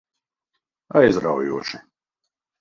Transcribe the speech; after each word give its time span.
Aizraujoši. 1.01 1.77